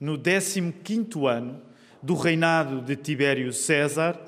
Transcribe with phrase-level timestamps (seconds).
[0.00, 1.60] no 15 ano
[2.00, 4.20] do reinado de Tibério César,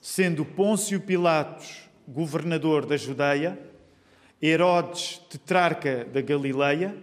[0.00, 3.58] sendo Pôncio Pilatos governador da Judeia,
[4.40, 6.96] Herodes tetrarca da Galileia,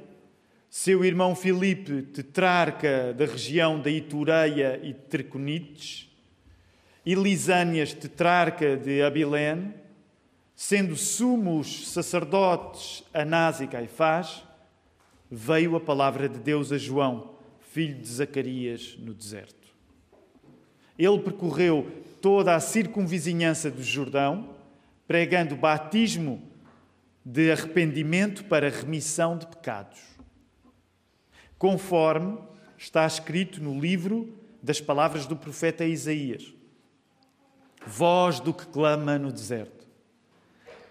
[0.69, 6.10] seu irmão Filipe tetrarca da região da Itureia e Triconites,
[7.05, 9.71] e Lisânias tetrarca de Abilene,
[10.55, 14.44] sendo sumos sacerdotes Anás e Caifás,
[15.29, 17.34] veio a palavra de Deus a João,
[17.76, 19.67] filho de Zacarias, no deserto.
[20.98, 21.91] Ele percorreu
[22.22, 24.55] toda a circunvizinhança do Jordão,
[25.05, 26.41] pregando batismo
[27.26, 30.00] de arrependimento para remissão de pecados,
[31.58, 32.38] conforme
[32.77, 34.34] está escrito no livro
[34.64, 36.53] das palavras do profeta Isaías.
[37.86, 39.86] Voz do que clama no deserto.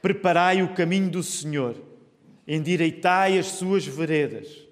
[0.03, 1.83] Preparai o caminho do Senhor,
[2.47, 4.64] endireitai as suas veredas.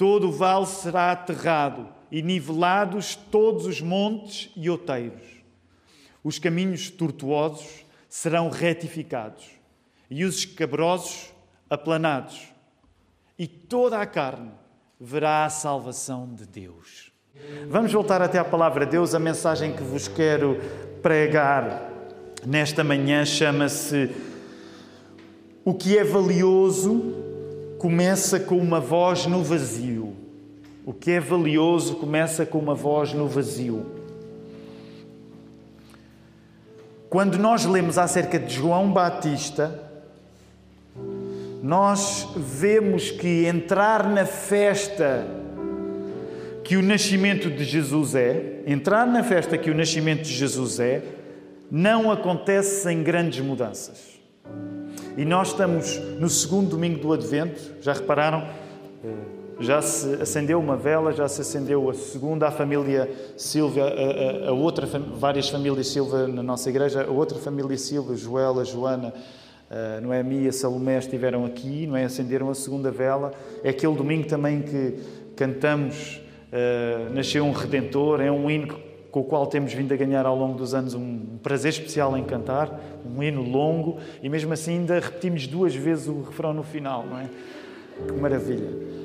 [0.00, 5.20] Todo o vale será aterrado e nivelados todos os montes e outeiros.
[6.24, 9.44] Os caminhos tortuosos serão retificados
[10.10, 11.30] e os escabrosos
[11.68, 12.48] aplanados,
[13.38, 14.52] e toda a carne
[14.98, 17.12] verá a salvação de Deus.
[17.68, 19.14] Vamos voltar até à palavra de Deus.
[19.14, 20.58] A mensagem que vos quero
[21.02, 21.92] pregar
[22.46, 24.10] nesta manhã chama-se
[25.62, 27.19] O que é valioso
[27.80, 30.14] começa com uma voz no vazio.
[30.84, 33.86] O que é valioso começa com uma voz no vazio.
[37.08, 39.82] Quando nós lemos acerca de João Batista,
[41.62, 45.26] nós vemos que entrar na festa
[46.62, 51.02] que o nascimento de Jesus é, entrar na festa que o nascimento de Jesus é,
[51.70, 54.19] não acontece sem grandes mudanças.
[55.16, 58.46] E nós estamos no segundo domingo do Advento, já repararam?
[59.58, 63.82] Já se acendeu uma vela, já se acendeu a segunda, a família Silva,
[64.48, 69.12] a, outra, várias famílias Silva na nossa igreja, a outra família Silva, Joela, Joana,
[69.70, 72.04] a Noemi e a Salomé estiveram aqui, não é?
[72.04, 73.32] Acenderam a segunda vela.
[73.62, 74.98] É aquele domingo também que
[75.36, 76.20] cantamos
[76.52, 80.36] uh, Nasceu um Redentor, é um hino com o qual temos vindo a ganhar ao
[80.36, 85.00] longo dos anos um prazer especial em cantar, um hino longo, e mesmo assim ainda
[85.00, 87.28] repetimos duas vezes o refrão no final, não é?
[88.06, 89.00] Que maravilha!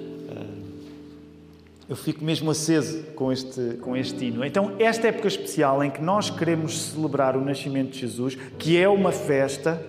[1.87, 4.43] Eu fico mesmo aceso com este, com este hino.
[4.43, 8.89] Então, esta época especial em que nós queremos celebrar o nascimento de Jesus, que é
[8.89, 9.79] uma festa,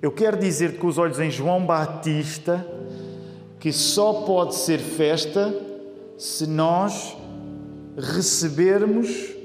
[0.00, 2.64] eu quero dizer com os olhos em João Batista
[3.58, 5.52] que só pode ser festa
[6.16, 7.16] se nós
[7.96, 9.35] recebermos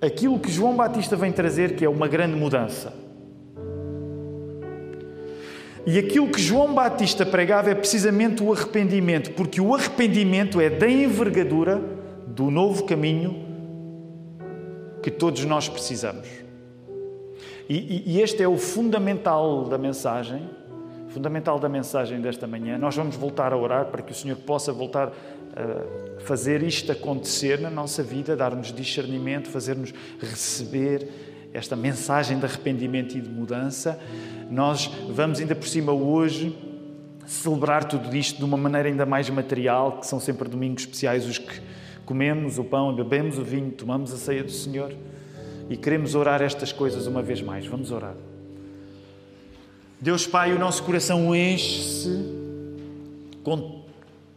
[0.00, 2.92] aquilo que João Batista vem trazer, que é uma grande mudança.
[5.86, 10.88] E aquilo que João Batista pregava é precisamente o arrependimento, porque o arrependimento é da
[10.88, 11.80] envergadura
[12.26, 13.46] do novo caminho
[15.00, 16.26] que todos nós precisamos.
[17.68, 20.48] E, e, este é o fundamental da mensagem,
[21.08, 22.78] fundamental da mensagem desta manhã.
[22.78, 25.12] Nós vamos voltar a orar para que o Senhor possa voltar
[25.56, 31.08] a fazer isto acontecer na nossa vida, dar-nos discernimento, fazer-nos receber
[31.52, 33.98] esta mensagem de arrependimento e de mudança.
[34.50, 36.56] Nós vamos ainda por cima hoje
[37.26, 41.38] celebrar tudo isto de uma maneira ainda mais material, que são sempre domingos especiais os
[41.38, 41.60] que
[42.04, 44.94] comemos o pão, bebemos o vinho, tomamos a ceia do Senhor
[45.68, 47.66] e queremos orar estas coisas uma vez mais.
[47.66, 48.14] Vamos orar.
[49.98, 52.10] Deus Pai, o nosso coração enche-se
[53.42, 53.82] com,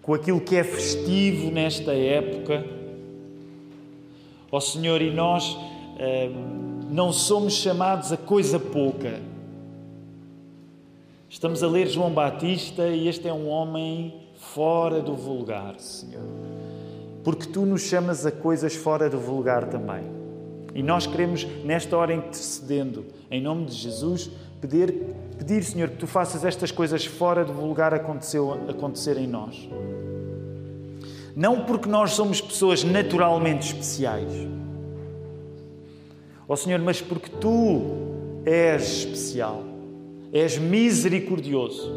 [0.02, 2.66] com aquilo que é festivo nesta época.
[4.50, 5.58] Ó Senhor, e nós
[5.98, 6.30] eh,
[6.90, 9.20] não somos chamados a coisa pouca.
[11.30, 16.24] Estamos a ler João Batista e este é um homem fora do vulgar, Senhor.
[17.22, 20.19] Porque tu nos chamas a coisas fora do vulgar também.
[20.74, 24.30] E nós queremos, nesta hora, intercedendo, em nome de Jesus,
[24.62, 24.94] pedir,
[25.38, 29.70] pedir Senhor, que tu faças estas coisas fora do vulgar acontecer, acontecer em nós.
[31.36, 34.32] Não porque nós somos pessoas naturalmente especiais,
[36.48, 37.82] ó oh, Senhor, mas porque tu
[38.46, 39.70] és especial
[40.32, 41.92] és misericordioso,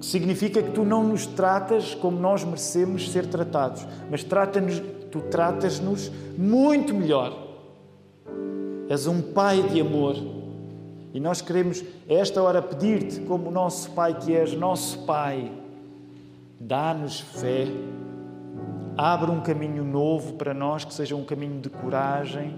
[0.00, 4.60] que significa que tu não nos tratas como nós merecemos ser tratados, mas trata
[5.10, 7.49] tu tratas-nos muito melhor.
[8.90, 10.16] És um Pai de amor.
[11.14, 15.52] E nós queremos, a esta hora, pedir-te, como nosso Pai que és, nosso Pai,
[16.58, 17.68] dá-nos fé,
[18.96, 22.52] abre um caminho novo para nós, que seja um caminho de coragem,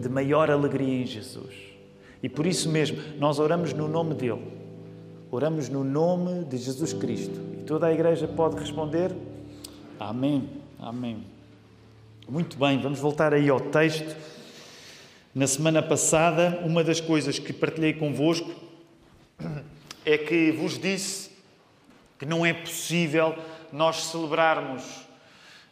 [0.00, 1.56] de maior alegria em Jesus.
[2.22, 4.46] E por isso mesmo, nós oramos no nome dele.
[5.28, 7.36] Oramos no nome de Jesus Cristo.
[7.58, 9.12] E toda a igreja pode responder:
[9.98, 10.48] Amém.
[10.78, 11.24] Amém.
[12.28, 14.14] Muito bem, vamos voltar aí ao texto.
[15.32, 18.50] Na semana passada, uma das coisas que partilhei convosco
[20.04, 21.30] é que vos disse
[22.18, 23.36] que não é possível
[23.72, 24.82] nós celebrarmos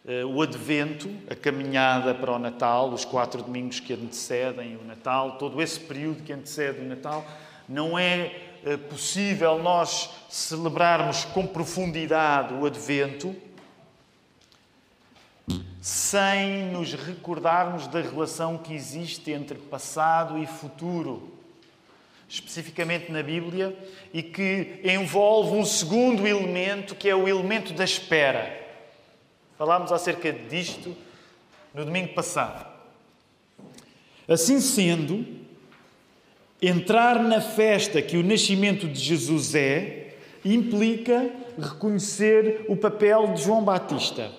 [0.04, 5.38] uh, o Advento, a caminhada para o Natal, os quatro domingos que antecedem o Natal,
[5.38, 7.26] todo esse período que antecede o Natal,
[7.68, 13.34] não é uh, possível nós celebrarmos com profundidade o Advento
[15.80, 21.32] sem nos recordarmos da relação que existe entre passado e futuro,
[22.28, 23.76] especificamente na Bíblia,
[24.12, 28.66] e que envolve um segundo elemento, que é o elemento da espera.
[29.56, 30.94] Falámos acerca disto
[31.72, 32.66] no domingo passado.
[34.28, 35.26] Assim sendo,
[36.60, 43.64] entrar na festa que o nascimento de Jesus é, implica reconhecer o papel de João
[43.64, 44.30] Batista.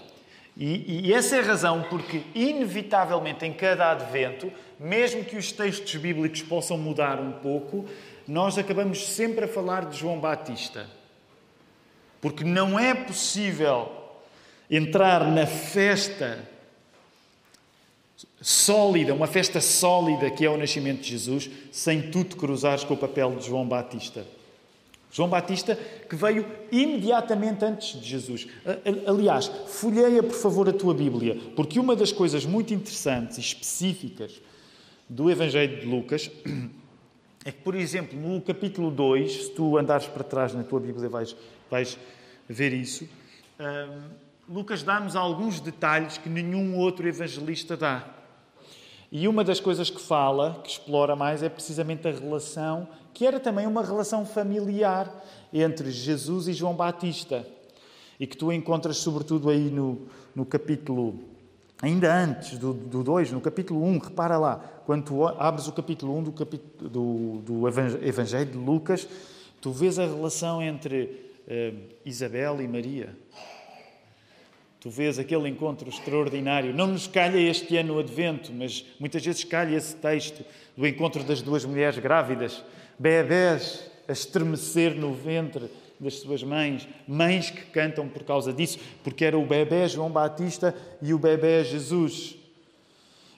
[0.60, 5.96] E, e, essa é a razão porque, inevitavelmente, em cada advento, mesmo que os textos
[5.96, 7.86] bíblicos possam mudar um pouco,
[8.28, 10.86] nós acabamos sempre a falar de João Batista.
[12.20, 13.90] Porque não é possível
[14.70, 16.46] entrar na festa
[18.42, 22.96] sólida, uma festa sólida que é o nascimento de Jesus, sem tu te cruzares com
[22.96, 24.26] o papel de João Batista.
[25.12, 28.48] João Batista, que veio imediatamente antes de Jesus.
[29.08, 34.40] Aliás, folheia, por favor, a tua Bíblia, porque uma das coisas muito interessantes e específicas
[35.08, 36.30] do Evangelho de Lucas
[37.44, 41.10] é que, por exemplo, no capítulo 2, se tu andares para trás na tua Bíblia,
[41.10, 41.36] vais,
[41.70, 41.98] vais
[42.48, 43.10] ver isso.
[44.48, 48.19] Lucas dá-nos alguns detalhes que nenhum outro evangelista dá.
[49.12, 53.40] E uma das coisas que fala, que explora mais, é precisamente a relação que era
[53.40, 55.12] também uma relação familiar
[55.52, 57.46] entre Jesus e João Batista.
[58.20, 61.20] E que tu encontras, sobretudo, aí no, no capítulo,
[61.82, 66.14] ainda antes do 2, no capítulo 1, um, repara lá, quando tu abres o capítulo
[66.16, 66.32] 1 um do,
[66.90, 69.08] do, do Evangelho de Lucas,
[69.60, 73.18] tu vês a relação entre uh, Isabel e Maria.
[74.80, 76.74] Tu vês aquele encontro extraordinário.
[76.74, 80.44] Não nos calha este ano o Advento, mas muitas vezes calha esse texto
[80.78, 82.64] do encontro das duas mulheres grávidas
[82.98, 89.26] bebés a estremecer no ventre das suas mães, mães que cantam por causa disso, porque
[89.26, 92.36] era o bebê João Batista e o bebê Jesus.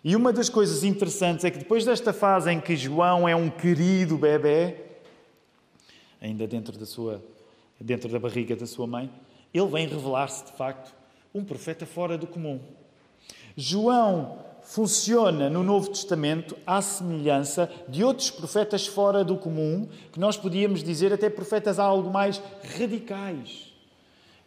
[0.04, 3.50] E uma das coisas interessantes é que depois desta fase em que João é um
[3.50, 4.76] querido bebê,
[6.20, 7.22] ainda dentro da sua
[7.80, 9.10] dentro da barriga da sua mãe,
[9.52, 11.01] ele vem revelar-se de facto
[11.34, 12.60] um profeta fora do comum.
[13.56, 20.38] João funciona no Novo Testamento à semelhança de outros profetas fora do comum, que nós
[20.38, 22.42] podíamos dizer até profetas algo mais
[22.78, 23.72] radicais.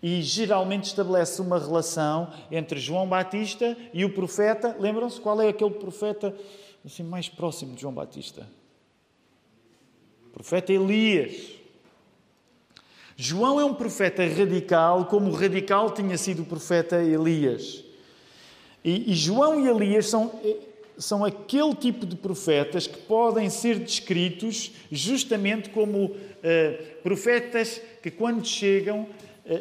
[0.03, 4.77] E geralmente estabelece uma relação entre João Batista e o profeta.
[4.79, 6.35] Lembram-se qual é aquele profeta
[6.85, 8.47] assim, mais próximo de João Batista?
[10.27, 11.54] O profeta Elias.
[13.17, 17.85] João é um profeta radical, como radical tinha sido o profeta Elias.
[18.85, 20.57] E, e João e Elias são, eh,
[20.99, 26.15] são aquele tipo de profetas que podem ser descritos justamente como uh,
[27.03, 29.07] profetas que, quando chegam,
[29.47, 29.61] uh,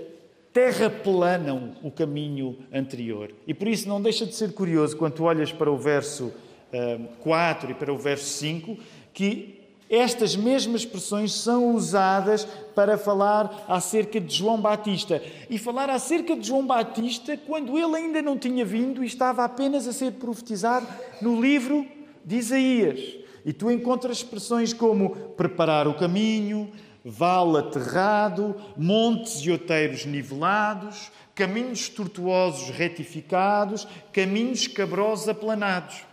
[0.51, 3.31] terraplanam o caminho anterior.
[3.47, 7.72] E por isso não deixa de ser curioso, quando olhas para o verso uh, 4
[7.72, 8.77] e para o verso 5,
[9.13, 9.62] que
[9.93, 15.21] estas mesmas expressões são usadas para falar acerca de João Batista.
[15.50, 19.88] E falar acerca de João Batista quando ele ainda não tinha vindo e estava apenas
[19.88, 20.88] a ser profetizado
[21.21, 21.85] no livro
[22.25, 23.17] de Isaías.
[23.45, 26.71] E tu encontras expressões como preparar o caminho,
[27.05, 36.03] vale aterrado, montes e outeiros nivelados, caminhos tortuosos retificados, caminhos cabrosos aplanados.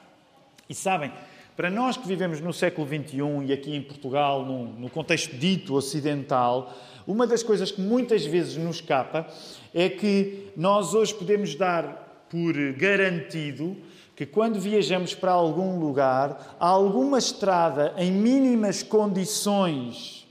[0.69, 1.13] E sabem,
[1.61, 6.73] para nós que vivemos no século XXI e aqui em Portugal, no, contexto dito ocidental,
[7.07, 9.27] uma das coisas que muitas vezes nos escapa
[9.75, 13.77] é que nós hoje podemos dar por garantido
[14.17, 20.27] que quando viajamos para algum lugar, alguma estrada em mínimas condições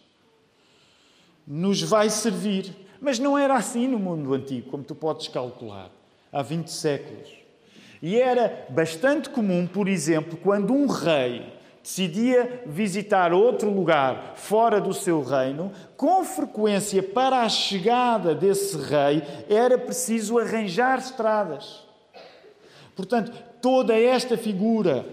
[1.45, 2.75] nos vai servir.
[2.99, 5.91] Mas não era assim no mundo antigo, como tu podes calcular,
[6.33, 7.38] há 20 séculos.
[8.01, 14.93] E era bastante comum, por exemplo, quando um rei decidia visitar outro lugar fora do
[14.93, 21.85] seu reino, com frequência para a chegada desse rei era preciso arranjar estradas.
[22.95, 25.05] Portanto, toda esta figura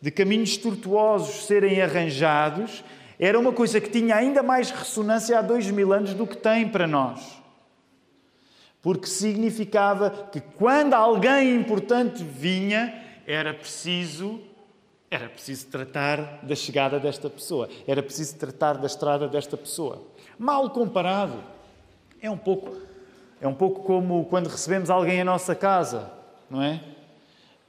[0.00, 2.82] de caminhos tortuosos serem arranjados
[3.18, 6.68] era uma coisa que tinha ainda mais ressonância há dois mil anos do que tem
[6.68, 7.41] para nós.
[8.82, 12.92] Porque significava que quando alguém importante vinha,
[13.26, 14.40] era preciso
[15.10, 20.00] era preciso tratar da chegada desta pessoa, era preciso tratar da estrada desta pessoa.
[20.38, 21.34] Mal comparado,
[22.18, 22.74] é um pouco
[23.38, 26.10] é um pouco como quando recebemos alguém em nossa casa,
[26.48, 26.80] não é?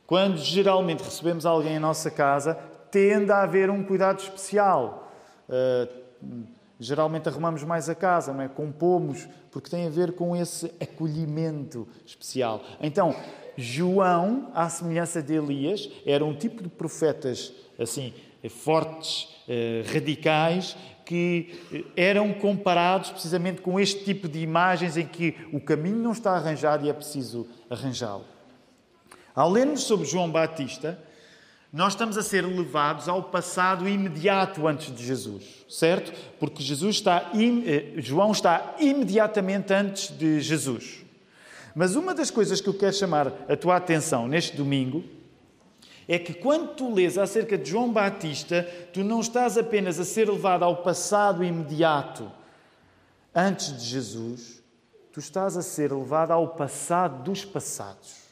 [0.07, 2.53] Quando geralmente recebemos alguém em nossa casa,
[2.91, 5.11] tende a haver um cuidado especial.
[5.49, 6.45] Uh,
[6.79, 8.47] geralmente arrumamos mais a casa, não é?
[8.47, 12.63] compomos, porque tem a ver com esse acolhimento especial.
[12.81, 13.15] Então,
[13.57, 18.13] João, à semelhança de Elias, era um tipo de profetas assim
[18.49, 20.75] fortes, uh, radicais,
[21.05, 26.13] que eh, eram comparados precisamente com este tipo de imagens em que o caminho não
[26.13, 28.23] está arranjado e é preciso arranjá-lo.
[29.35, 30.97] Ao lermos sobre João Batista,
[31.73, 36.13] nós estamos a ser levados ao passado imediato antes de Jesus, certo?
[36.39, 41.03] Porque Jesus está, eh, João está imediatamente antes de Jesus.
[41.73, 45.03] Mas uma das coisas que eu quero chamar a tua atenção neste domingo
[46.07, 48.61] é que quando tu lês acerca de João Batista,
[48.93, 52.31] tu não estás apenas a ser levado ao passado imediato
[53.33, 54.61] antes de Jesus,
[55.11, 58.22] tu estás a ser levado ao passado dos passados.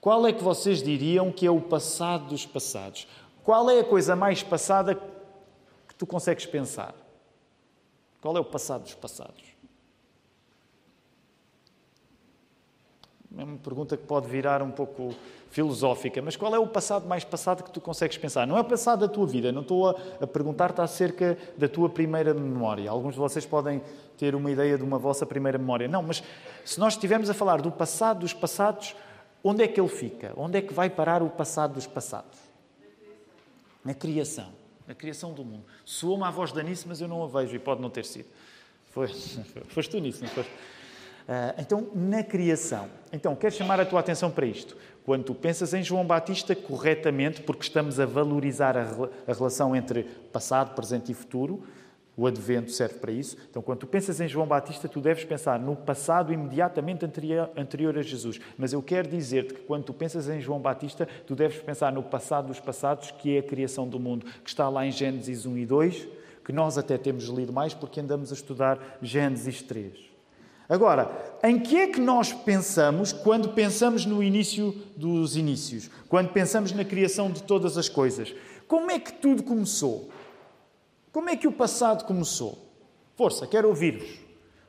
[0.00, 3.06] Qual é que vocês diriam que é o passado dos passados?
[3.42, 6.94] Qual é a coisa mais passada que tu consegues pensar?
[8.20, 9.48] Qual é o passado dos passados?
[13.36, 15.14] É uma pergunta que pode virar um pouco
[15.50, 18.46] filosófica, mas qual é o passado mais passado que tu consegues pensar?
[18.46, 21.88] Não é o passado da tua vida, não estou a, a perguntar-te acerca da tua
[21.88, 22.90] primeira memória.
[22.90, 23.82] Alguns de vocês podem
[24.16, 25.86] ter uma ideia de uma vossa primeira memória.
[25.86, 26.22] Não, mas
[26.64, 28.96] se nós estivermos a falar do passado dos passados,
[29.42, 30.32] Onde é que ele fica?
[30.36, 32.38] Onde é que vai parar o passado dos passados?
[33.84, 34.52] Na criação.
[34.86, 35.64] Na criação do mundo.
[35.84, 38.28] Soou-me a voz da Nice, mas eu não a vejo e pode não ter sido.
[38.86, 39.08] Foi,
[39.68, 40.50] foste tu nisso, não foste?
[40.50, 42.88] Uh, então, na criação.
[43.12, 44.76] Então, quero chamar a tua atenção para isto.
[45.04, 48.82] Quando tu pensas em João Batista corretamente, porque estamos a valorizar a,
[49.26, 51.62] a relação entre passado, presente e futuro,
[52.18, 53.36] o advento serve para isso.
[53.48, 58.02] Então, quando tu pensas em João Batista, tu deves pensar no passado imediatamente anterior, a
[58.02, 58.40] Jesus.
[58.58, 62.02] Mas eu quero dizer-te que quando tu pensas em João Batista, tu deves pensar no
[62.02, 65.58] passado dos passados, que é a criação do mundo, que está lá em Gênesis 1
[65.58, 66.08] e 2,
[66.44, 69.92] que nós até temos lido mais porque andamos a estudar Gênesis 3.
[70.68, 71.10] Agora,
[71.44, 75.88] em que é que nós pensamos quando pensamos no início dos inícios?
[76.08, 78.34] Quando pensamos na criação de todas as coisas?
[78.66, 80.10] Como é que tudo começou?
[81.18, 82.56] Como é que o passado começou?
[83.16, 84.20] Força, quero ouvir-vos.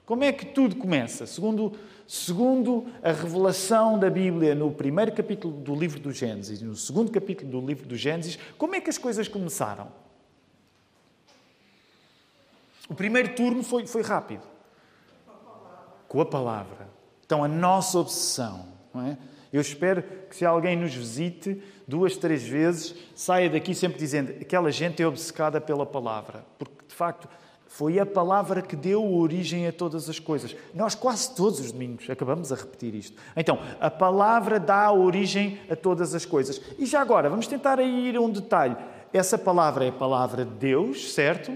[0.04, 1.28] Como é que tudo começa?
[1.28, 1.74] Segundo,
[2.08, 7.52] segundo a revelação da Bíblia no primeiro capítulo do livro do Gênesis no segundo capítulo
[7.52, 9.92] do livro do Gênesis, como é que as coisas começaram?
[12.90, 14.42] O primeiro turno foi, foi rápido.
[16.08, 16.90] Com a palavra.
[17.24, 19.20] Então, a nossa obsessão, não é?
[19.52, 24.72] Eu espero que se alguém nos visite duas, três vezes, saia daqui sempre dizendo aquela
[24.72, 26.46] gente é obcecada pela palavra.
[26.58, 27.28] Porque, de facto,
[27.68, 30.56] foi a palavra que deu origem a todas as coisas.
[30.74, 33.16] Nós quase todos os domingos acabamos a repetir isto.
[33.36, 36.62] Então, a palavra dá origem a todas as coisas.
[36.78, 38.76] E já agora, vamos tentar ir a um detalhe.
[39.12, 41.56] Essa palavra é a palavra de Deus, certo?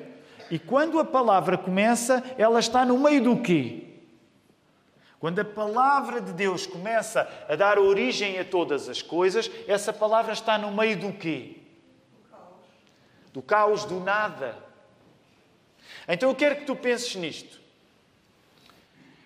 [0.49, 3.92] E quando a palavra começa, ela está no meio do quê?
[5.23, 10.33] Quando a palavra de Deus começa a dar origem a todas as coisas, essa palavra
[10.33, 11.59] está no meio do quê?
[13.31, 14.57] Do caos, do nada.
[16.09, 17.61] Então eu quero que tu penses nisto.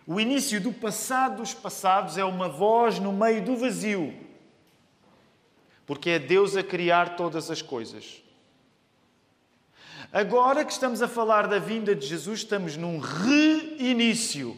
[0.05, 4.13] O início do passado dos passados é uma voz no meio do vazio.
[5.87, 8.21] Porque é Deus a criar todas as coisas.
[10.13, 14.55] Agora que estamos a falar da vinda de Jesus, estamos num reinício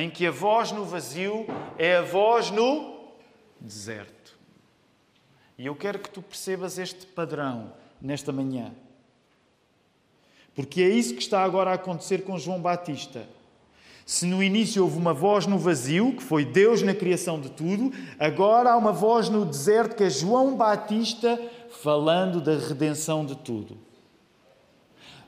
[0.00, 1.46] em que a voz no vazio
[1.78, 3.00] é a voz no
[3.60, 4.36] deserto.
[5.56, 8.72] E eu quero que tu percebas este padrão nesta manhã.
[10.54, 13.26] Porque é isso que está agora a acontecer com João Batista.
[14.04, 17.92] Se no início houve uma voz no vazio, que foi Deus na criação de tudo,
[18.18, 21.40] agora há uma voz no deserto, que é João Batista
[21.82, 23.78] falando da redenção de tudo.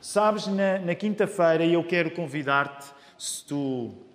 [0.00, 4.05] Sabes, na, na quinta-feira, e eu quero convidar-te, se tu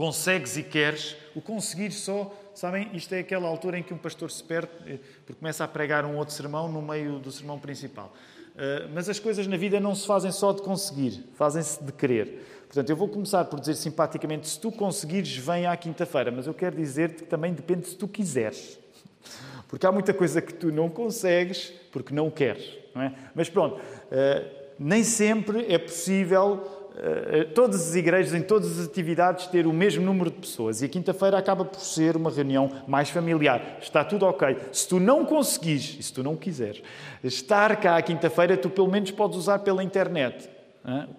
[0.00, 4.30] consegues e queres, o conseguir só, sabem, isto é aquela altura em que um pastor
[4.30, 8.10] se perde eh, porque começa a pregar um outro sermão no meio do sermão principal.
[8.56, 12.62] Eh, mas as coisas na vida não se fazem só de conseguir, fazem-se de querer.
[12.66, 16.30] Portanto, eu vou começar por dizer simpaticamente: se tu conseguires, vem à quinta-feira.
[16.30, 18.78] Mas eu quero dizer-te que também depende se tu quiseres.
[19.68, 22.72] Porque há muita coisa que tu não consegues porque não queres.
[22.94, 23.12] Não é?
[23.34, 23.78] Mas pronto,
[24.10, 24.46] eh,
[24.78, 26.79] nem sempre é possível
[27.54, 30.82] todas as igrejas, em todas as atividades, ter o mesmo número de pessoas.
[30.82, 33.78] E a quinta-feira acaba por ser uma reunião mais familiar.
[33.80, 34.56] Está tudo ok.
[34.72, 36.82] Se tu não conseguires, e se tu não quiseres,
[37.24, 40.49] estar cá à quinta-feira, tu pelo menos podes usar pela internet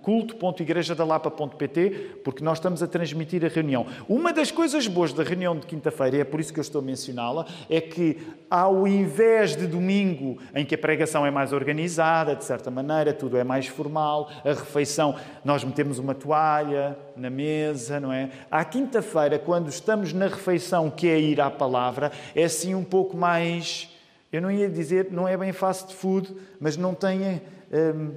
[0.02, 3.86] culto.igrejadalapa.pt, porque nós estamos a transmitir a reunião.
[4.10, 6.82] Uma das coisas boas da reunião de quinta-feira, e é por isso que eu estou
[6.82, 8.18] a mencioná-la, é que
[8.50, 13.38] ao invés de domingo, em que a pregação é mais organizada, de certa maneira, tudo
[13.38, 15.16] é mais formal, a refeição,
[15.46, 18.32] nós metemos uma toalha na mesa, não é?
[18.50, 23.16] À quinta-feira, quando estamos na refeição, que é ir à palavra, é assim um pouco
[23.16, 23.90] mais.
[24.32, 27.42] Eu não ia dizer, não é bem fast food, mas não tem.
[27.72, 28.16] Hum,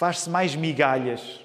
[0.00, 1.44] faz-se mais migalhas.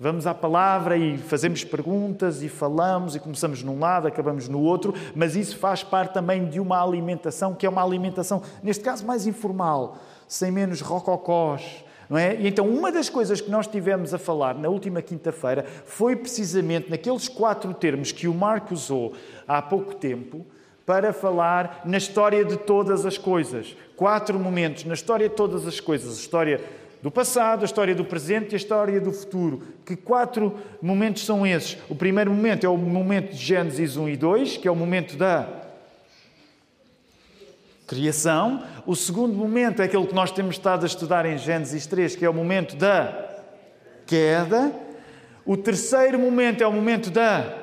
[0.00, 4.92] Vamos à palavra e fazemos perguntas e falamos e começamos num lado, acabamos no outro,
[5.14, 9.28] mas isso faz parte também de uma alimentação que é uma alimentação, neste caso, mais
[9.28, 9.96] informal,
[10.26, 11.84] sem menos rococós.
[12.10, 12.34] Não é?
[12.34, 16.90] E então, uma das coisas que nós tivemos a falar na última quinta-feira foi precisamente
[16.90, 19.12] naqueles quatro termos que o Marco usou
[19.46, 20.44] há pouco tempo
[20.84, 23.76] para falar na história de todas as coisas.
[23.94, 26.18] Quatro momentos na história de todas as coisas.
[26.18, 26.60] A história
[27.04, 29.62] do passado, a história do presente e a história do futuro.
[29.84, 31.76] Que quatro momentos são esses?
[31.86, 35.14] O primeiro momento é o momento de Gênesis 1 e 2, que é o momento
[35.14, 35.46] da
[37.86, 38.64] criação.
[38.86, 42.24] O segundo momento é aquele que nós temos estado a estudar em Gênesis 3, que
[42.24, 43.42] é o momento da
[44.06, 44.72] queda.
[45.44, 47.54] O terceiro momento é o momento da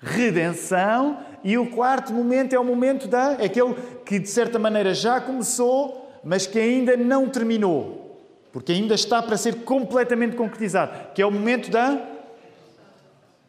[0.00, 1.20] redenção.
[1.44, 3.34] E o quarto momento é o momento da.
[3.34, 8.20] É aquele que, de certa maneira, já começou mas que ainda não terminou,
[8.52, 12.00] porque ainda está para ser completamente concretizado, que é o momento da,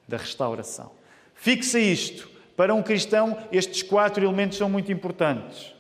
[0.08, 0.92] da restauração.
[1.36, 2.32] Fixe isto.
[2.56, 5.74] Para um cristão, estes quatro elementos são muito importantes: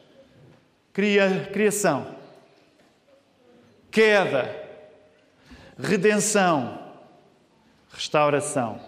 [0.91, 2.15] Cria, criação,
[3.91, 4.53] queda,
[5.77, 6.79] redenção,
[7.91, 8.79] restauração.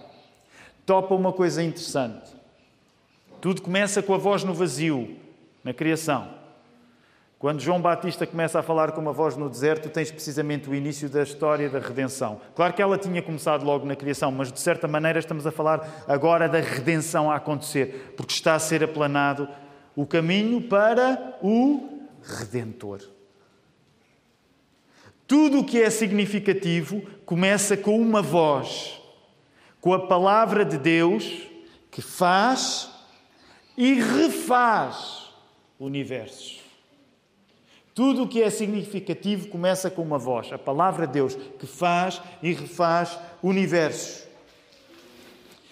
[0.86, 2.36] Topa uma coisa interessante.
[3.40, 5.16] Tudo começa com a voz no vazio,
[5.64, 6.35] na criação.
[7.38, 11.10] Quando João Batista começa a falar com uma voz no deserto, tens precisamente o início
[11.10, 12.40] da história da redenção.
[12.56, 16.06] Claro que ela tinha começado logo na criação, mas de certa maneira estamos a falar
[16.08, 19.50] agora da redenção a acontecer, porque está a ser aplanado
[19.96, 23.02] o caminho para o Redentor.
[25.28, 29.02] Tudo o que é significativo começa com uma voz,
[29.82, 31.48] com a palavra de Deus
[31.92, 32.90] que faz
[33.78, 35.30] e refaz
[35.80, 36.65] universos.
[37.96, 42.22] Tudo o que é significativo começa com uma voz, a palavra de Deus, que faz
[42.44, 44.26] e refaz universos.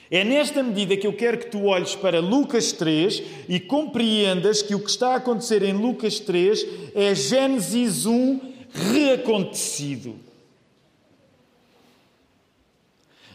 [0.10, 4.74] É nesta medida que eu quero que tu olhes para Lucas 3 e compreendas que
[4.74, 8.40] o que está a acontecer em Lucas 3 é Gênesis 1
[8.72, 10.16] reacontecido.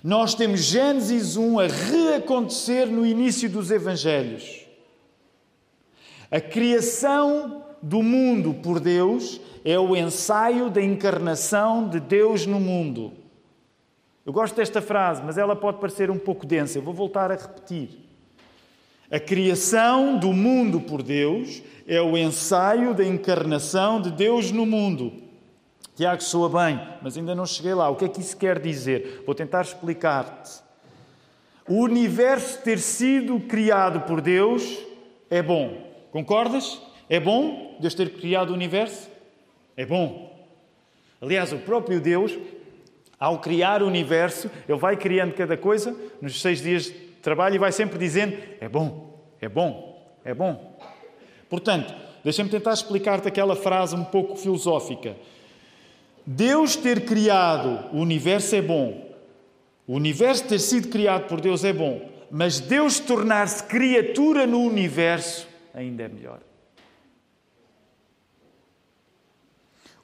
[0.03, 4.63] Nós temos Gênesis 1 a reacontecer no início dos Evangelhos.
[6.31, 13.13] A criação do mundo por Deus é o ensaio da encarnação de Deus no mundo.
[14.25, 16.79] Eu gosto desta frase, mas ela pode parecer um pouco densa.
[16.79, 17.89] Eu vou voltar a repetir.
[19.11, 25.13] A criação do mundo por Deus é o ensaio da encarnação de Deus no mundo.
[25.97, 27.89] Tiago soa bem, mas ainda não cheguei lá.
[27.89, 29.23] O que é que isso quer dizer?
[29.25, 30.61] Vou tentar explicar-te.
[31.67, 34.79] O universo ter sido criado por Deus
[35.31, 35.89] é bom.
[36.11, 36.81] Concordas?
[37.09, 39.09] É bom Deus ter criado o universo?
[39.77, 40.37] É bom.
[41.21, 42.37] Aliás, o próprio Deus,
[43.19, 46.93] ao criar o universo, Ele vai criando cada coisa nos seis dias de
[47.23, 50.79] trabalho e vai sempre dizendo: é bom, é bom, é bom.
[51.49, 55.17] Portanto, deixa-me tentar explicar-te aquela frase um pouco filosófica.
[56.27, 59.09] Deus ter criado o universo é bom.
[59.87, 62.07] O universo ter sido criado por Deus é bom.
[62.31, 66.41] Mas Deus tornar-se criatura no universo ainda é melhor.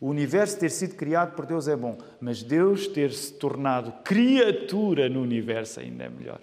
[0.04, 5.08] O universo ter sido criado por Deus é bom, mas Deus ter se tornado criatura
[5.08, 6.42] no universo ainda é melhor.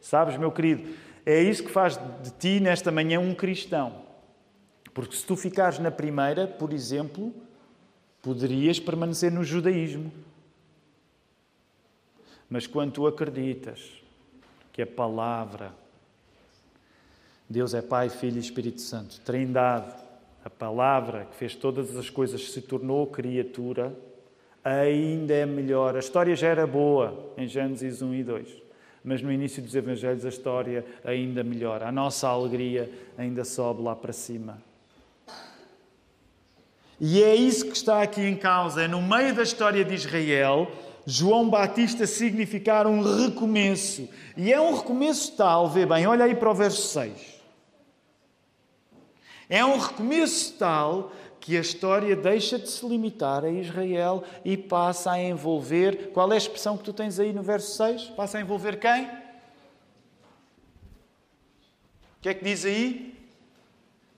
[0.00, 0.90] Sabes, meu querido,
[1.26, 4.02] é isso que faz de ti nesta manhã um cristão.
[4.94, 7.34] Porque se tu ficares na primeira, por exemplo,
[8.22, 10.10] poderias permanecer no judaísmo.
[12.48, 13.92] Mas quando tu acreditas
[14.72, 15.74] que a palavra,
[17.46, 20.11] Deus é Pai, Filho e Espírito Santo, trindade,
[20.44, 23.94] a palavra que fez todas as coisas se tornou criatura,
[24.64, 25.96] ainda é melhor.
[25.96, 28.48] A história já era boa em Gênesis 1 e 2,
[29.04, 31.86] mas no início dos Evangelhos a história ainda melhora.
[31.86, 34.62] A nossa alegria ainda sobe lá para cima.
[37.00, 38.82] E é isso que está aqui em causa.
[38.82, 40.70] É no meio da história de Israel,
[41.04, 44.08] João Batista significar um recomeço.
[44.36, 47.31] E é um recomeço tal, vê bem, olha aí para o verso 6.
[49.52, 55.10] É um recomeço tal que a história deixa de se limitar a Israel e passa
[55.10, 56.10] a envolver.
[56.14, 58.04] Qual é a expressão que tu tens aí no verso 6?
[58.16, 59.04] Passa a envolver quem?
[59.04, 59.08] O
[62.22, 63.14] que é que diz aí?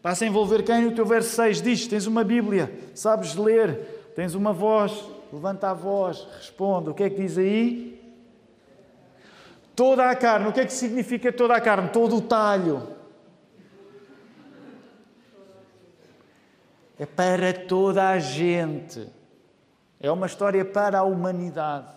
[0.01, 1.61] Passa a envolver quem no teu verso 6?
[1.62, 6.90] Diz: tens uma Bíblia, sabes ler, tens uma voz, levanta a voz, responde.
[6.90, 8.01] O que é que diz aí?
[9.75, 10.47] Toda a carne.
[10.47, 11.88] O que é que significa toda a carne?
[11.88, 12.94] Todo o talho.
[16.98, 19.07] É para toda a gente.
[20.00, 21.94] É uma história para a humanidade.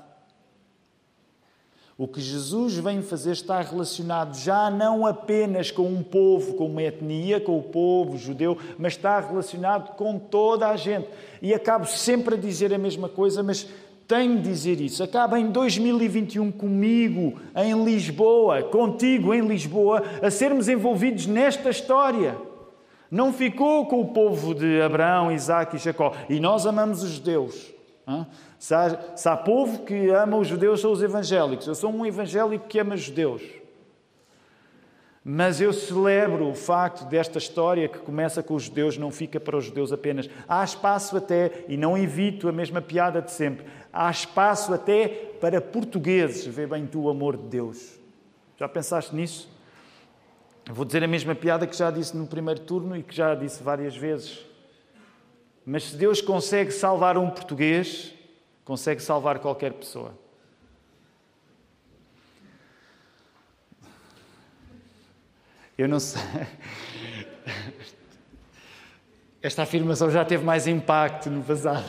[1.97, 6.83] O que Jesus vem fazer está relacionado já não apenas com um povo, com uma
[6.83, 11.07] etnia, com o povo judeu, mas está relacionado com toda a gente.
[11.41, 13.67] E acabo sempre a dizer a mesma coisa, mas
[14.07, 15.03] tenho de dizer isso.
[15.03, 22.37] Acaba em 2021 comigo, em Lisboa, contigo em Lisboa, a sermos envolvidos nesta história.
[23.09, 26.13] Não ficou com o povo de Abraão, Isaac e Jacó.
[26.29, 27.73] E nós amamos os judeus.
[28.57, 31.67] Se há, se há povo que ama os judeus, são os evangélicos.
[31.67, 33.41] Eu sou um evangélico que ama judeus.
[35.29, 39.57] Mas eu celebro o facto desta história que começa com os judeus, não fica para
[39.57, 40.29] os judeus apenas.
[40.47, 45.09] Há espaço até, e não evito a mesma piada de sempre, há espaço até
[45.41, 46.45] para portugueses.
[46.47, 47.99] Vê bem tu o amor de Deus.
[48.55, 49.49] Já pensaste nisso?
[50.69, 53.63] Vou dizer a mesma piada que já disse no primeiro turno e que já disse
[53.63, 54.45] várias vezes.
[55.65, 58.13] Mas se Deus consegue salvar um português,
[58.65, 60.13] consegue salvar qualquer pessoa.
[65.77, 66.21] Eu não sei.
[69.41, 71.85] Esta afirmação já teve mais impacto no passado.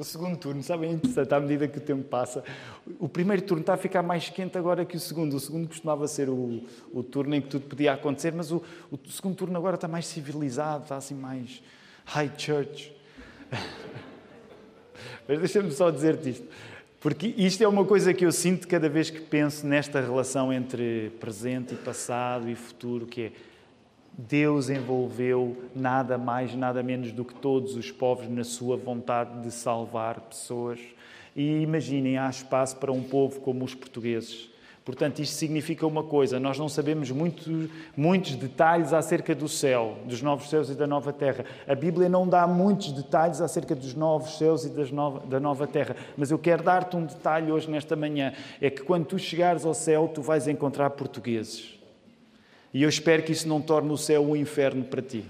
[0.00, 2.42] O segundo turno, sabem, é interessante, à medida que o tempo passa.
[2.98, 5.36] O primeiro turno está a ficar mais quente agora que o segundo.
[5.36, 8.98] O segundo costumava ser o, o turno em que tudo podia acontecer, mas o, o
[9.10, 11.62] segundo turno agora está mais civilizado, está assim mais
[12.06, 12.90] high church.
[15.28, 16.48] Mas deixa-me só dizer-te isto,
[16.98, 21.10] porque isto é uma coisa que eu sinto cada vez que penso nesta relação entre
[21.20, 23.32] presente e passado e futuro, que é
[24.16, 29.50] Deus envolveu nada mais, nada menos do que todos os povos na sua vontade de
[29.50, 30.78] salvar pessoas.
[31.34, 34.50] E imaginem, há espaço para um povo como os portugueses.
[34.84, 40.22] Portanto, isto significa uma coisa: nós não sabemos muito, muitos detalhes acerca do céu, dos
[40.22, 41.44] novos céus e da nova terra.
[41.68, 45.94] A Bíblia não dá muitos detalhes acerca dos novos céus e nova, da nova terra.
[46.16, 49.74] Mas eu quero dar-te um detalhe hoje, nesta manhã: é que quando tu chegares ao
[49.74, 51.79] céu, tu vais encontrar portugueses.
[52.72, 55.24] E eu espero que isso não torne o céu um inferno para ti.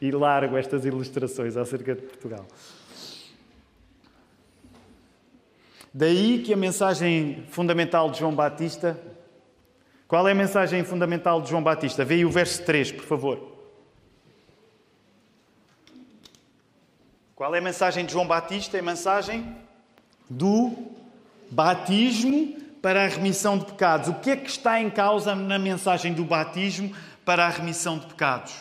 [0.00, 2.46] E largo estas ilustrações acerca de Portugal.
[5.92, 9.00] Daí que a mensagem fundamental de João Batista.
[10.06, 12.04] Qual é a mensagem fundamental de João Batista?
[12.04, 13.56] Aí o verso 3, por favor.
[17.34, 18.76] Qual é a mensagem de João Batista?
[18.76, 19.56] É a mensagem
[20.28, 20.72] do
[21.50, 24.08] batismo para a remissão de pecados.
[24.08, 26.94] O que é que está em causa na mensagem do batismo
[27.24, 28.54] para a remissão de pecados?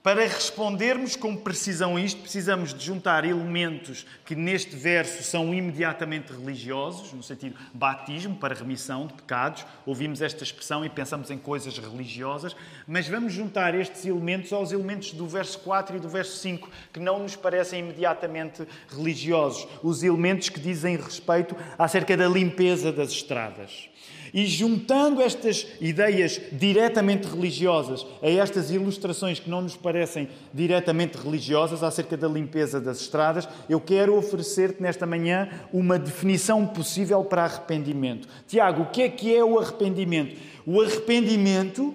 [0.00, 6.32] Para respondermos com precisão a isto, precisamos de juntar elementos que neste verso são imediatamente
[6.32, 9.66] religiosos, no sentido batismo para remissão de pecados.
[9.84, 12.54] Ouvimos esta expressão e pensamos em coisas religiosas,
[12.86, 17.00] mas vamos juntar estes elementos aos elementos do verso 4 e do verso 5, que
[17.00, 19.66] não nos parecem imediatamente religiosos.
[19.82, 23.90] Os elementos que dizem respeito acerca da limpeza das estradas.
[24.32, 31.82] E juntando estas ideias diretamente religiosas a estas ilustrações que não nos parecem diretamente religiosas
[31.82, 38.28] acerca da limpeza das estradas, eu quero oferecer-te nesta manhã uma definição possível para arrependimento.
[38.46, 40.36] Tiago, o que é que é o arrependimento?
[40.66, 41.94] O arrependimento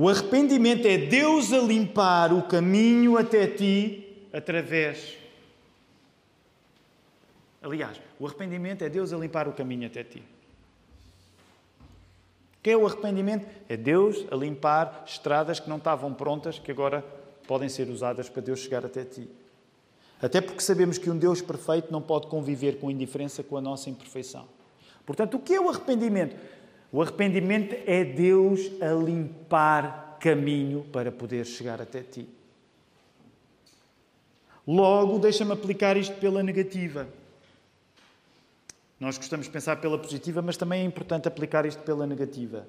[0.00, 5.16] o arrependimento é Deus a limpar o caminho até ti através
[7.68, 10.22] Aliás, o arrependimento é Deus a limpar o caminho até ti.
[12.58, 13.46] O que é o arrependimento?
[13.68, 17.04] É Deus a limpar estradas que não estavam prontas, que agora
[17.46, 19.28] podem ser usadas para Deus chegar até ti.
[20.20, 23.90] Até porque sabemos que um Deus perfeito não pode conviver com indiferença com a nossa
[23.90, 24.48] imperfeição.
[25.04, 26.36] Portanto, o que é o arrependimento?
[26.90, 32.26] O arrependimento é Deus a limpar caminho para poder chegar até ti.
[34.66, 37.06] Logo, deixa-me aplicar isto pela negativa.
[38.98, 42.66] Nós gostamos de pensar pela positiva, mas também é importante aplicar isto pela negativa.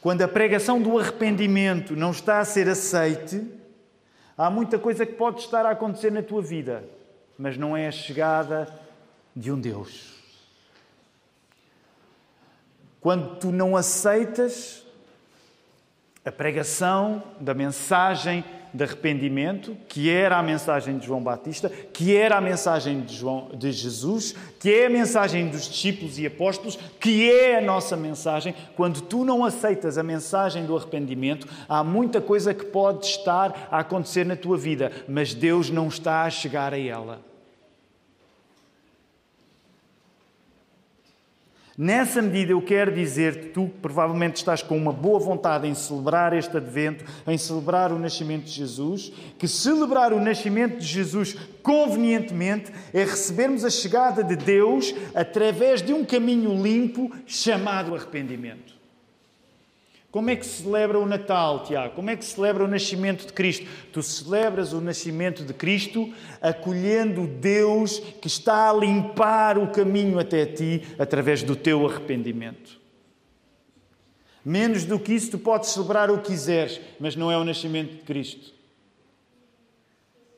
[0.00, 3.44] quando a pregação do arrependimento não está a ser aceite,
[4.36, 6.84] há muita coisa que pode estar a acontecer na tua vida,
[7.36, 8.72] mas não é a chegada
[9.34, 10.14] de um Deus.
[13.00, 14.84] Quando tu não aceitas
[16.24, 22.36] a pregação da mensagem de arrependimento, que era a mensagem de João Batista, que era
[22.36, 27.30] a mensagem de, João, de Jesus, que é a mensagem dos discípulos e apóstolos, que
[27.30, 28.54] é a nossa mensagem.
[28.76, 33.80] Quando tu não aceitas a mensagem do arrependimento, há muita coisa que pode estar a
[33.80, 37.28] acontecer na tua vida, mas Deus não está a chegar a ela.
[41.80, 46.32] Nessa medida, eu quero dizer que tu provavelmente estás com uma boa vontade em celebrar
[46.32, 52.72] este advento, em celebrar o nascimento de Jesus, que celebrar o nascimento de Jesus convenientemente
[52.92, 58.77] é recebermos a chegada de Deus através de um caminho limpo chamado arrependimento.
[60.10, 61.94] Como é que se celebra o Natal, Tiago?
[61.94, 63.66] Como é que se celebra o nascimento de Cristo?
[63.92, 70.46] Tu celebras o nascimento de Cristo acolhendo Deus que está a limpar o caminho até
[70.46, 72.80] ti através do teu arrependimento.
[74.42, 77.96] Menos do que isso, tu podes celebrar o que quiseres, mas não é o nascimento
[77.96, 78.54] de Cristo.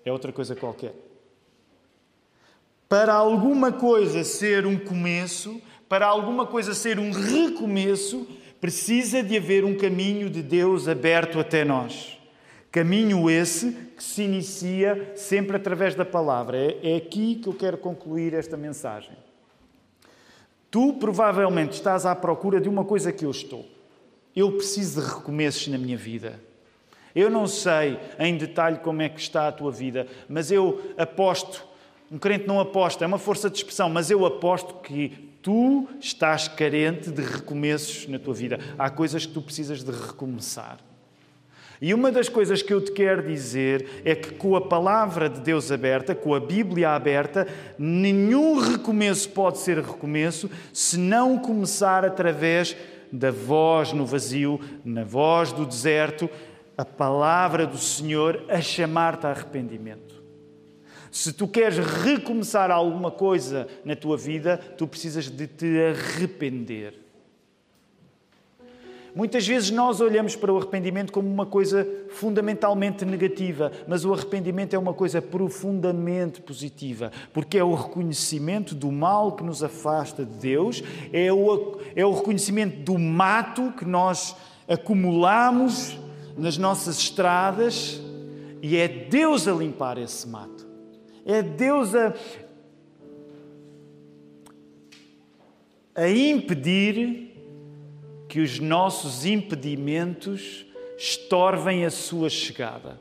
[0.05, 0.95] É outra coisa qualquer.
[2.89, 8.27] Para alguma coisa ser um começo, para alguma coisa ser um recomeço,
[8.61, 12.19] Precisa de haver um caminho de Deus aberto até nós.
[12.71, 16.57] Caminho esse que se inicia sempre através da palavra.
[16.57, 19.17] É, é aqui que eu quero concluir esta mensagem.
[20.71, 23.67] Tu provavelmente estás à procura de uma coisa que eu estou.
[24.37, 26.39] Eu preciso de recomeços na minha vida.
[27.15, 31.67] Eu não sei em detalhe como é que está a tua vida, mas eu aposto.
[32.11, 36.49] Um crente não aposta, é uma força de expressão, mas eu aposto que Tu estás
[36.49, 38.59] carente de recomeços na tua vida.
[38.79, 40.79] Há coisas que tu precisas de recomeçar.
[41.81, 45.41] E uma das coisas que eu te quero dizer é que com a palavra de
[45.41, 47.49] Deus aberta, com a Bíblia aberta,
[47.79, 52.77] nenhum recomeço pode ser recomeço se não começar através
[53.11, 56.29] da voz no vazio, na voz do deserto,
[56.77, 60.20] a palavra do Senhor a chamar-te a arrependimento.
[61.11, 67.11] Se tu queres recomeçar alguma coisa na tua vida, tu precisas de te arrepender.
[69.15, 74.75] Muitas vezes nós olhamos para o arrependimento como uma coisa fundamentalmente negativa, mas o arrependimento
[74.75, 80.35] é uma coisa profundamente positiva, porque é o reconhecimento do mal que nos afasta de
[80.35, 84.37] Deus, é o, é o reconhecimento do mato que nós
[84.69, 85.99] acumulamos
[86.39, 88.01] nas nossas estradas
[88.63, 90.60] e é Deus a limpar esse mato.
[91.25, 92.15] É Deus a,
[95.95, 97.31] a impedir
[98.29, 103.01] que os nossos impedimentos estorvem a sua chegada.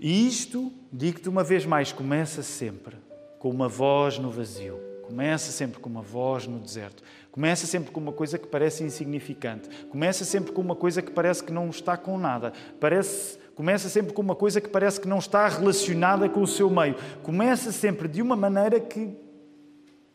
[0.00, 2.96] E isto, digo-te uma vez mais, começa sempre
[3.38, 4.80] com uma voz no vazio.
[5.02, 7.02] Começa sempre com uma voz no deserto.
[7.32, 9.68] Começa sempre com uma coisa que parece insignificante.
[9.86, 12.52] Começa sempre com uma coisa que parece que não está com nada.
[12.78, 16.70] Parece Começa sempre com uma coisa que parece que não está relacionada com o seu
[16.70, 16.94] meio.
[17.24, 19.16] Começa sempre de uma maneira que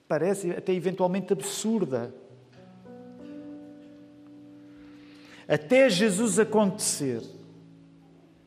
[0.08, 2.15] parece até eventualmente absurda.
[5.45, 7.21] Até Jesus acontecer,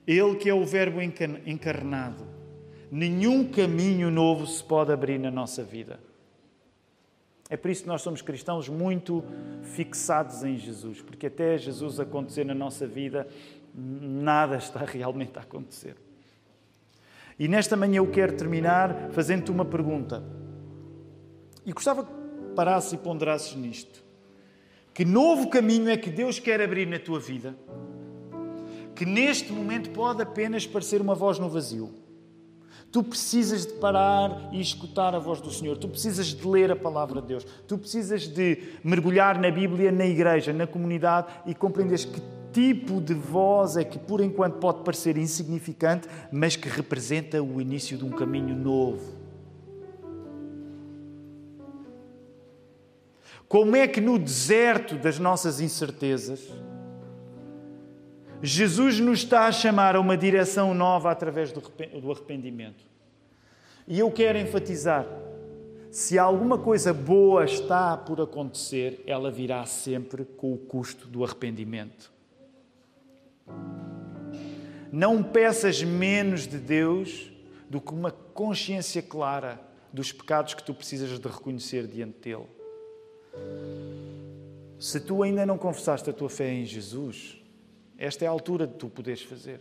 [0.07, 2.27] Ele que é o Verbo encarnado,
[2.91, 6.01] nenhum caminho novo se pode abrir na nossa vida.
[7.49, 9.23] É por isso que nós somos cristãos muito
[9.63, 13.29] fixados em Jesus, porque até Jesus acontecer na nossa vida,
[13.77, 15.97] nada está realmente a acontecer.
[17.39, 20.25] E nesta manhã eu quero terminar fazendo-te uma pergunta.
[21.67, 22.11] E gostava que
[22.55, 24.03] parasses e ponderasses nisto.
[24.95, 27.55] Que novo caminho é que Deus quer abrir na tua vida?
[28.95, 31.93] Que neste momento pode apenas parecer uma voz no vazio.
[32.91, 35.77] Tu precisas de parar e escutar a voz do Senhor.
[35.77, 37.45] Tu precisas de ler a palavra de Deus.
[37.69, 42.23] Tu precisas de mergulhar na Bíblia, na igreja, na comunidade e compreenderes que
[42.57, 47.99] tipo de voz é que, por enquanto, pode parecer insignificante, mas que representa o início
[47.99, 49.15] de um caminho novo.
[53.47, 56.51] Como é que no deserto das nossas incertezas,
[58.43, 62.87] Jesus nos está a chamar a uma direção nova através do arrependimento?
[63.87, 65.07] E eu quero enfatizar:
[65.91, 72.16] se alguma coisa boa está por acontecer, ela virá sempre com o custo do arrependimento.
[74.93, 77.31] Não peças menos de Deus
[77.69, 79.61] do que uma consciência clara
[79.93, 82.47] dos pecados que tu precisas de reconhecer diante dele.
[84.79, 87.43] Se tu ainda não confessaste a tua fé em Jesus,
[87.99, 89.61] esta é a altura de tu poderes fazer.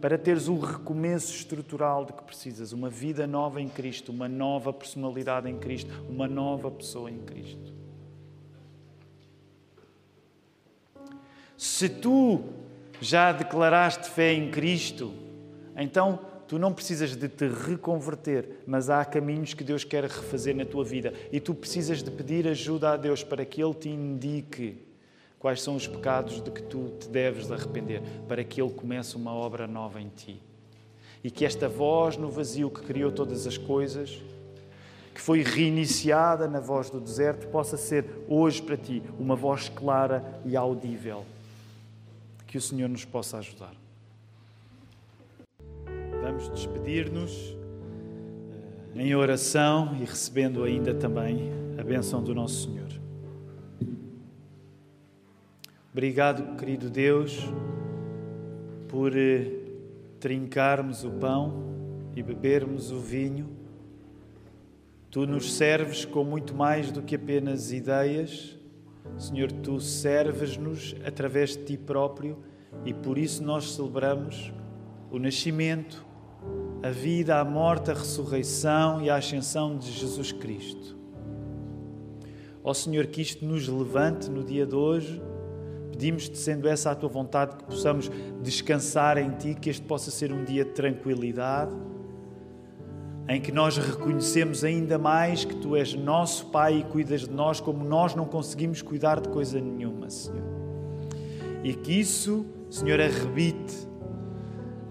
[0.00, 4.72] Para teres o recomeço estrutural de que precisas, uma vida nova em Cristo, uma nova
[4.72, 7.75] personalidade em Cristo, uma nova pessoa em Cristo.
[11.56, 12.42] Se tu
[13.00, 15.12] já declaraste fé em Cristo,
[15.76, 20.64] então tu não precisas de te reconverter, mas há caminhos que Deus quer refazer na
[20.64, 24.86] tua vida e tu precisas de pedir ajuda a Deus para que Ele te indique
[25.38, 29.32] quais são os pecados de que tu te deves arrepender, para que Ele comece uma
[29.32, 30.40] obra nova em ti.
[31.22, 34.22] E que esta voz no vazio que criou todas as coisas,
[35.14, 40.40] que foi reiniciada na voz do deserto, possa ser hoje para ti uma voz clara
[40.44, 41.24] e audível.
[42.56, 43.74] Que o Senhor nos possa ajudar.
[46.22, 47.54] Vamos despedir-nos
[48.94, 52.88] eh, em oração e recebendo ainda também a benção do nosso Senhor.
[55.92, 57.40] Obrigado, querido Deus,
[58.88, 59.52] por eh,
[60.18, 61.62] trincarmos o pão
[62.16, 63.50] e bebermos o vinho.
[65.10, 68.55] Tu nos serves com muito mais do que apenas ideias.
[69.18, 72.38] Senhor, tu serves-nos através de ti próprio
[72.84, 74.52] e por isso nós celebramos
[75.10, 76.04] o nascimento,
[76.82, 80.96] a vida, a morte, a ressurreição e a ascensão de Jesus Cristo.
[82.62, 85.22] Ó Senhor, que isto nos levante no dia de hoje
[85.96, 88.10] Pedimos-te, sendo essa a tua vontade, que possamos
[88.42, 91.74] descansar em ti, que este possa ser um dia de tranquilidade,
[93.28, 97.60] em que nós reconhecemos ainda mais que tu és nosso Pai e cuidas de nós
[97.60, 100.44] como nós não conseguimos cuidar de coisa nenhuma, Senhor.
[101.64, 103.88] E que isso, Senhor, arrebite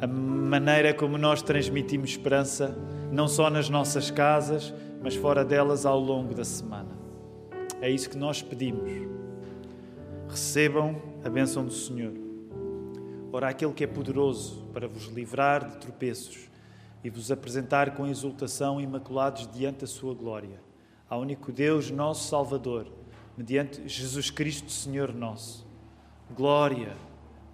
[0.01, 2.77] a maneira como nós transmitimos esperança,
[3.11, 6.95] não só nas nossas casas, mas fora delas ao longo da semana.
[7.81, 9.15] É isso que nós pedimos
[10.35, 12.11] recebam a bênção do Senhor.
[13.31, 16.49] Ora, aquele que é poderoso para vos livrar de tropeços
[17.05, 20.59] e vos apresentar com exultação imaculados diante da sua glória,
[21.07, 22.91] ao único Deus, nosso Salvador,
[23.37, 25.67] mediante Jesus Cristo, Senhor nosso.
[26.35, 26.97] Glória,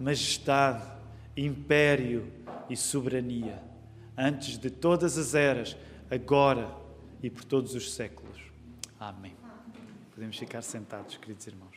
[0.00, 0.90] majestade,
[1.36, 2.32] império
[2.70, 3.62] e soberania,
[4.16, 5.76] antes de todas as eras,
[6.10, 6.74] agora
[7.22, 8.40] e por todos os séculos.
[8.98, 9.36] Amém.
[10.14, 11.71] Podemos ficar sentados, queridos irmãos.